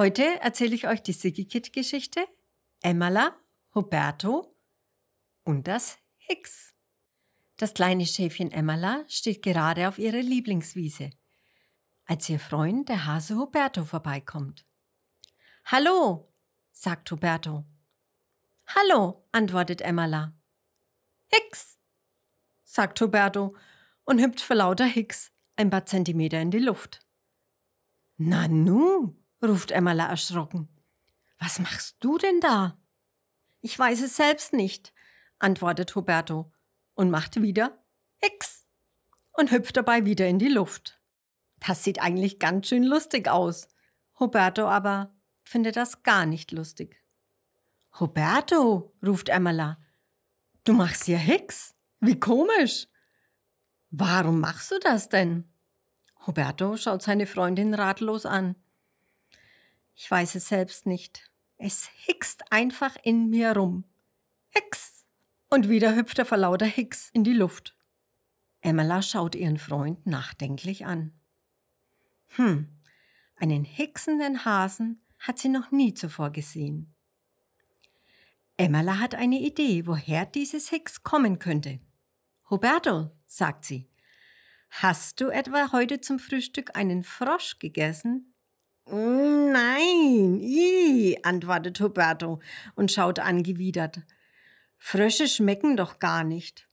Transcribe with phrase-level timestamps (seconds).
[0.00, 2.26] Heute erzähle ich euch die Sigikit-Geschichte,
[2.80, 3.36] Emmala,
[3.74, 4.56] Huberto
[5.44, 6.74] und das Hicks.
[7.58, 11.10] Das kleine Schäfchen Emmala steht gerade auf ihrer Lieblingswiese,
[12.06, 14.64] als ihr Freund, der Hase Huberto, vorbeikommt.
[15.66, 16.32] Hallo,
[16.72, 17.66] sagt Huberto.
[18.68, 20.32] Hallo, antwortet Emmala.
[21.26, 21.78] Hicks,
[22.64, 23.54] sagt Huberto
[24.04, 27.06] und hüpft vor lauter Hicks ein paar Zentimeter in die Luft.
[28.16, 30.68] Nanu, ruft Emmala erschrocken.
[31.38, 32.78] Was machst du denn da?
[33.60, 34.92] Ich weiß es selbst nicht,
[35.38, 36.52] antwortet Huberto
[36.94, 37.82] und macht wieder
[38.20, 38.66] X
[39.32, 41.00] und hüpft dabei wieder in die Luft.
[41.58, 43.68] Das sieht eigentlich ganz schön lustig aus.
[44.18, 45.14] Huberto aber
[45.44, 47.02] findet das gar nicht lustig.
[47.98, 49.78] Huberto, ruft Emmala,
[50.64, 51.74] du machst hier Hicks?
[52.00, 52.86] Wie komisch.
[53.90, 55.52] Warum machst du das denn?
[56.26, 58.56] Huberto schaut seine Freundin ratlos an.
[60.02, 61.30] Ich weiß es selbst nicht.
[61.58, 63.84] Es hickst einfach in mir rum.
[64.48, 65.04] Hicks!
[65.50, 67.76] Und wieder hüpft er vor lauter Hicks in die Luft.
[68.62, 71.12] Emma schaut ihren Freund nachdenklich an.
[72.28, 72.70] Hm,
[73.36, 76.94] einen hicksenden Hasen hat sie noch nie zuvor gesehen.
[78.56, 81.78] Emma hat eine Idee, woher dieses Hicks kommen könnte.
[82.50, 83.90] Roberto, sagt sie,
[84.70, 88.29] hast du etwa heute zum Frühstück einen Frosch gegessen?
[88.92, 92.40] Nein, i, antwortet Huberto
[92.74, 94.00] und schaut angewidert.
[94.78, 96.68] Frösche schmecken doch gar nicht.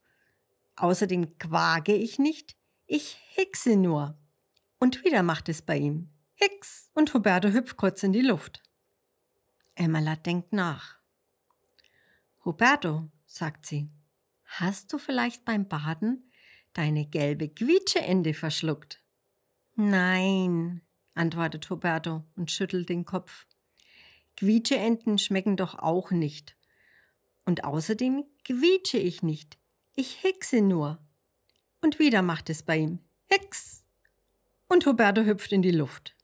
[0.76, 4.18] Außerdem quage ich nicht, ich hickse nur.
[4.78, 6.10] Und wieder macht es bei ihm.
[6.34, 6.90] Hicks!
[6.94, 8.62] Und Huberto hüpft kurz in die Luft.
[9.74, 10.98] Emma denkt nach.
[12.44, 13.90] Huberto, sagt sie,
[14.44, 16.30] hast du vielleicht beim Baden
[16.72, 19.02] deine gelbe Quietscheende verschluckt?
[19.74, 20.80] Nein,
[21.18, 23.46] antwortet Huberto und schüttelt den Kopf.
[24.36, 26.56] Quietscheenten schmecken doch auch nicht.
[27.44, 29.58] Und außerdem quietsche ich nicht.
[29.94, 30.98] Ich hickse nur.
[31.80, 33.00] Und wieder macht es bei ihm.
[33.30, 33.84] Hicks!
[34.68, 36.14] Und Huberto hüpft in die Luft.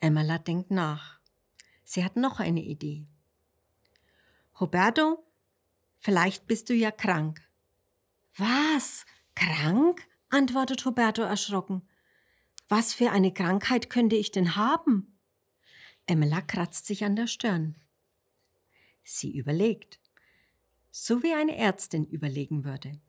[0.00, 1.18] Emma denkt nach.
[1.82, 3.06] Sie hat noch eine Idee.
[4.60, 5.24] Huberto,
[5.98, 7.40] vielleicht bist du ja krank.
[8.36, 9.04] Was?
[9.34, 10.06] Krank?
[10.28, 11.88] antwortet Huberto erschrocken.
[12.68, 15.18] Was für eine Krankheit könnte ich denn haben?
[16.06, 17.76] Emma kratzt sich an der Stirn.
[19.04, 20.00] Sie überlegt,
[20.90, 23.00] so wie eine Ärztin überlegen würde.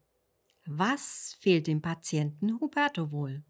[0.65, 3.43] Was fehlt dem Patienten Huberto wohl?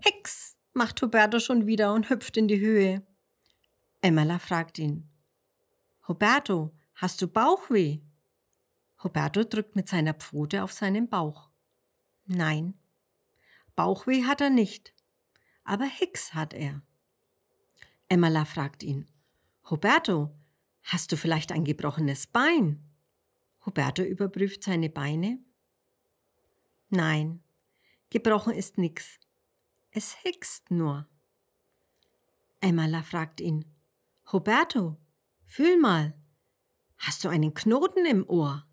[0.00, 3.06] Hex, macht Huberto schon wieder und hüpft in die Höhe.
[4.00, 5.08] Emma fragt ihn,
[6.08, 8.00] Huberto, hast du Bauchweh?
[9.02, 11.50] Huberto drückt mit seiner Pfote auf seinen Bauch.
[12.26, 12.74] Nein,
[13.74, 14.94] Bauchweh hat er nicht,
[15.64, 16.82] aber Hicks hat er.
[18.08, 19.08] Emma fragt ihn,
[19.70, 20.34] Huberto,
[20.82, 22.86] hast du vielleicht ein gebrochenes Bein?
[23.64, 25.38] Huberto überprüft seine Beine.
[26.90, 27.42] Nein,
[28.10, 29.18] gebrochen ist nix.
[29.90, 31.08] Es hickst nur.
[32.60, 33.64] Emma fragt ihn,
[34.30, 34.98] Huberto,
[35.44, 36.14] fühl mal,
[36.98, 38.66] hast du einen Knoten im Ohr?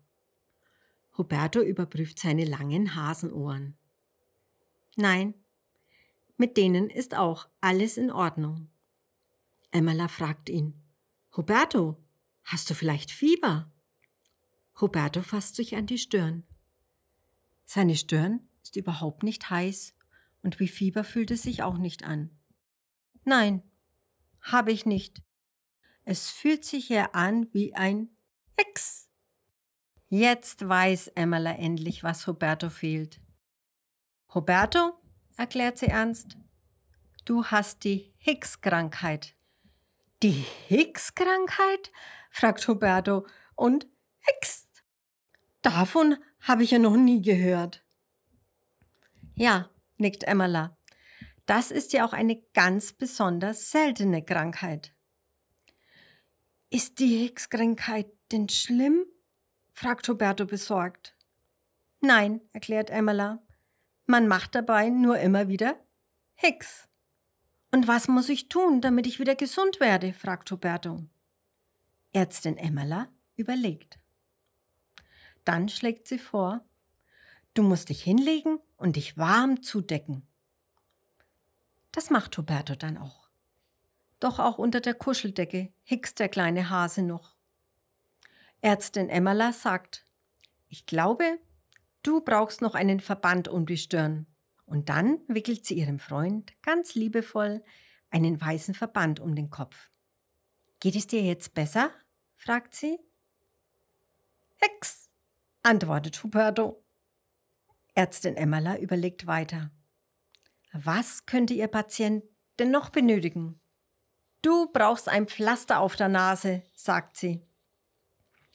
[1.16, 3.76] Huberto überprüft seine langen Hasenohren.
[4.96, 5.34] Nein,
[6.36, 8.70] mit denen ist auch alles in Ordnung.
[9.70, 10.82] Emma fragt ihn,
[11.36, 11.96] Huberto,
[12.44, 13.70] hast du vielleicht Fieber?
[14.80, 16.44] Huberto fasst sich an die Stirn.
[17.64, 19.94] Seine Stirn ist überhaupt nicht heiß
[20.42, 22.30] und wie Fieber fühlt es sich auch nicht an.
[23.24, 23.62] Nein,
[24.40, 25.22] habe ich nicht.
[26.04, 28.08] Es fühlt sich eher an wie ein
[28.56, 29.08] Hex.
[30.08, 33.20] Jetzt weiß Emmerla endlich, was Huberto fehlt.
[34.32, 34.92] Huberto,
[35.36, 36.36] erklärt sie ernst,
[37.24, 39.34] du hast die Hicks-Krankheit.
[40.22, 41.90] Die Hicks-Krankheit?
[42.30, 43.26] fragt Huberto
[43.56, 43.88] und
[44.20, 44.68] Hicks.
[45.62, 47.84] Davon habe ich ja noch nie gehört.
[49.34, 50.76] Ja, nickt Emmerla.
[51.46, 54.94] Das ist ja auch eine ganz besonders seltene Krankheit.
[56.68, 59.04] Ist die Hicks-Krankheit denn schlimm?
[59.72, 61.16] fragt Huberto besorgt.
[62.00, 63.42] Nein, erklärt Emmerla.
[64.10, 65.78] Man macht dabei nur immer wieder
[66.34, 66.88] Hicks.
[67.70, 70.12] Und was muss ich tun, damit ich wieder gesund werde?
[70.12, 71.04] fragt Huberto.
[72.12, 74.00] Ärztin Emmerla überlegt.
[75.44, 76.64] Dann schlägt sie vor,
[77.54, 80.26] du musst dich hinlegen und dich warm zudecken.
[81.92, 83.28] Das macht Huberto dann auch.
[84.18, 87.36] Doch auch unter der Kuscheldecke hickst der kleine Hase noch.
[88.60, 90.04] Ärztin Emmerla sagt,
[90.66, 91.38] ich glaube,
[92.02, 94.26] Du brauchst noch einen Verband um die Stirn.
[94.64, 97.62] Und dann wickelt sie ihrem Freund ganz liebevoll
[98.10, 99.90] einen weißen Verband um den Kopf.
[100.78, 101.90] Geht es dir jetzt besser?
[102.36, 102.98] fragt sie.
[104.56, 105.10] Hex,
[105.62, 106.84] antwortet Huberto.
[107.94, 109.70] Ärztin Emmala überlegt weiter.
[110.72, 112.24] Was könnte Ihr Patient
[112.58, 113.60] denn noch benötigen?
[114.42, 117.44] Du brauchst ein Pflaster auf der Nase, sagt sie.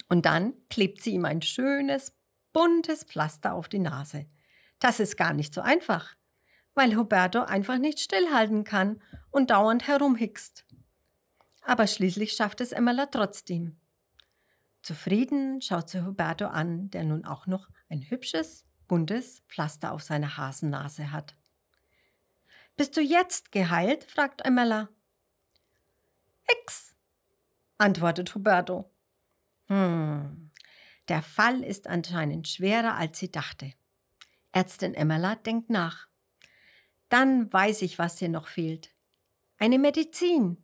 [0.07, 2.14] Und dann klebt sie ihm ein schönes,
[2.55, 4.27] buntes Pflaster auf die Nase.
[4.79, 6.15] Das ist gar nicht so einfach,
[6.73, 10.65] weil Huberto einfach nicht stillhalten kann und dauernd herumhickst.
[11.63, 13.75] Aber schließlich schafft es Emmela trotzdem.
[14.83, 20.37] Zufrieden schaut sie Huberto an, der nun auch noch ein hübsches, buntes Pflaster auf seiner
[20.37, 21.35] Hasennase hat.
[22.77, 24.05] Bist du jetzt geheilt?
[24.05, 24.87] fragt Emmela.
[26.61, 26.95] X,
[27.77, 28.89] antwortet Huberto.
[29.67, 30.44] Hm,
[31.07, 33.73] der Fall ist anscheinend schwerer, als sie dachte.
[34.51, 36.07] Ärztin Emmela denkt nach.
[37.09, 38.93] Dann weiß ich, was dir noch fehlt.
[39.57, 40.57] Eine Medizin.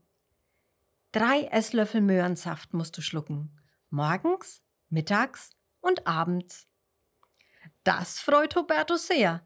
[1.11, 3.59] Drei Esslöffel Möhrensaft musst du schlucken.
[3.89, 5.51] Morgens, mittags
[5.81, 6.67] und abends.
[7.83, 9.45] Das freut Huberto sehr,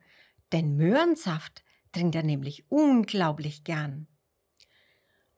[0.52, 4.08] denn Möhrensaft trinkt er nämlich unglaublich gern.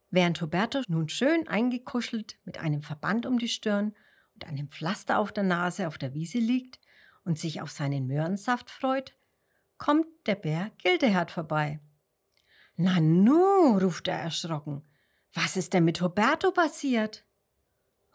[0.10, 3.96] Während Huberto nun schön eingekuschelt mit einem Verband um die Stirn
[4.38, 6.80] und einem Pflaster auf der Nase auf der Wiese liegt
[7.24, 9.18] und sich auf seinen Möhrensaft freut,
[9.80, 11.80] kommt der Bär Gildehard vorbei.
[12.76, 14.84] Nanu, ruft er erschrocken.
[15.34, 17.26] Was ist denn mit Huberto passiert?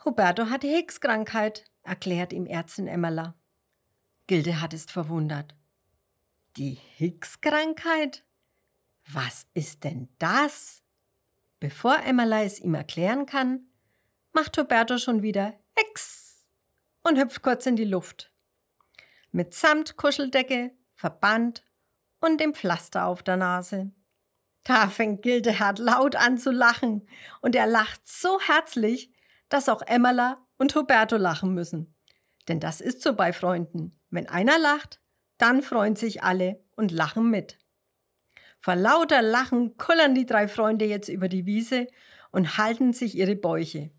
[0.04, 3.34] Huberto hat Hicks-Krankheit, erklärt ihm Ärztin Emmela.
[4.28, 5.56] Gildehard ist verwundert.
[6.56, 8.24] Die Hicks-Krankheit?
[9.10, 10.82] Was ist denn das?
[11.58, 13.71] Bevor Emmela es ihm erklären kann,
[14.32, 16.46] macht Huberto schon wieder Hex
[17.02, 18.32] und hüpft kurz in die Luft.
[19.30, 21.64] Mit Samtkuscheldecke, Verband
[22.20, 23.92] und dem Pflaster auf der Nase.
[24.64, 27.08] Da fängt Gildehard laut an zu lachen
[27.40, 29.12] und er lacht so herzlich,
[29.48, 31.94] dass auch Emmela und Huberto lachen müssen.
[32.48, 33.98] Denn das ist so bei Freunden.
[34.10, 35.00] Wenn einer lacht,
[35.38, 37.58] dann freuen sich alle und lachen mit.
[38.58, 41.88] Vor lauter Lachen kullern die drei Freunde jetzt über die Wiese
[42.30, 43.90] und halten sich ihre Bäuche.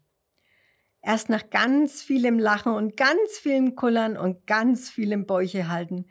[1.04, 6.08] Erst nach ganz vielem Lachen und ganz vielem Kullern und ganz vielem Bäuche halten,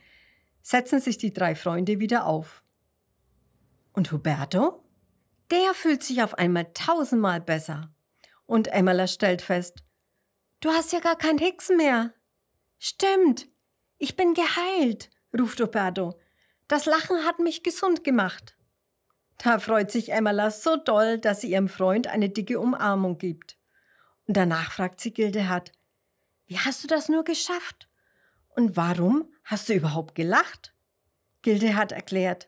[0.61, 2.63] setzen sich die drei Freunde wieder auf.
[3.93, 4.85] Und Huberto?
[5.51, 7.93] Der fühlt sich auf einmal tausendmal besser.
[8.47, 9.83] Und Emmela stellt fest,
[10.61, 12.13] du hast ja gar kein Hexen mehr.
[12.79, 13.49] Stimmt,
[13.99, 16.19] ich bin geheilt, ruft Huberto
[16.73, 18.57] das Lachen hat mich gesund gemacht.
[19.37, 23.59] Da freut sich Emmela so doll, dass sie ihrem Freund eine dicke Umarmung gibt.
[24.27, 25.73] Danach fragt sie Gildehard,
[26.47, 27.89] wie hast du das nur geschafft?
[28.55, 30.75] Und warum hast du überhaupt gelacht?
[31.43, 32.47] Gildehard erklärt,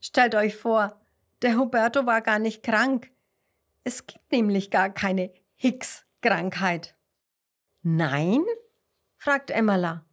[0.00, 1.00] stellt euch vor,
[1.42, 3.10] der Huberto war gar nicht krank.
[3.84, 6.96] Es gibt nämlich gar keine Hicks-Krankheit.
[7.82, 8.44] Nein?
[9.16, 10.04] fragt Emmela.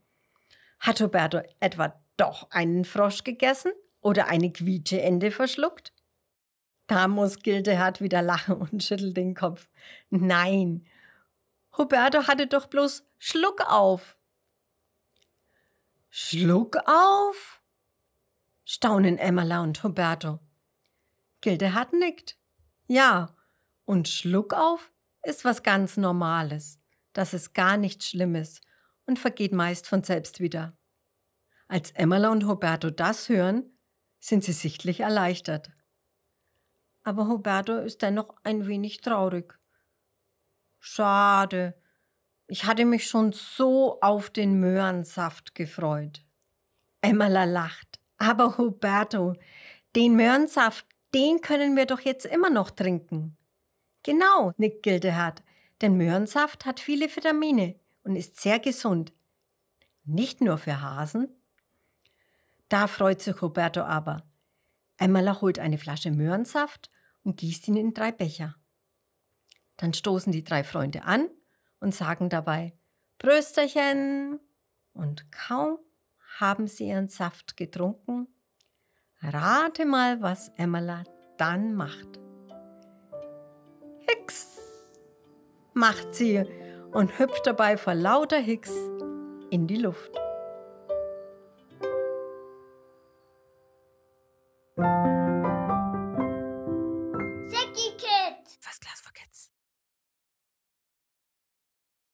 [0.80, 5.94] Hat Huberto etwa doch einen Frosch gegessen oder eine Quietscheente verschluckt?
[6.94, 9.68] Da muss Gildehard wieder lachen und schüttelt den Kopf.
[10.12, 10.86] Nein,
[11.76, 14.16] Huberto hatte doch bloß Schluck auf.
[16.12, 17.64] Schluck auf?
[18.64, 20.40] staunen Emmela und Huberto.
[21.42, 22.38] Gildehard nickt.
[22.86, 23.36] Ja,
[23.86, 24.92] und Schluck auf
[25.24, 26.80] ist was ganz Normales.
[27.14, 28.62] Das ist gar nichts Schlimmes
[29.08, 30.78] und vergeht meist von selbst wieder.
[31.68, 33.64] Als Emmela und Roberto das hören,
[34.20, 35.72] sind sie sichtlich erleichtert.
[37.04, 39.58] Aber Roberto ist dennoch ein wenig traurig.
[40.80, 41.76] Schade.
[42.48, 46.24] Ich hatte mich schon so auf den Möhrensaft gefreut.
[47.02, 48.00] Emmela lacht.
[48.18, 49.34] Aber Roberto,
[49.96, 53.38] den Möhrensaft, den können wir doch jetzt immer noch trinken.
[54.04, 55.44] Genau, nickt Gildehard,
[55.82, 59.14] denn Möhrensaft hat viele Vitamine und ist sehr gesund.
[60.06, 61.30] Nicht nur für Hasen,
[62.70, 64.24] da freut sich Roberto aber.
[64.98, 66.90] Emmela holt eine Flasche Möhrensaft
[67.24, 68.56] und gießt ihn in drei Becher.
[69.78, 71.30] Dann stoßen die drei Freunde an
[71.80, 72.74] und sagen dabei
[73.18, 74.40] Prösterchen.
[74.94, 75.80] Und kaum
[76.40, 78.28] haben sie ihren Saft getrunken,
[79.22, 81.04] rate mal, was Emmela
[81.38, 82.20] dann macht.
[84.08, 84.60] Hicks
[85.74, 86.44] macht sie
[86.92, 88.72] und hüpft dabei vor lauter Hicks
[89.50, 90.23] in die Luft.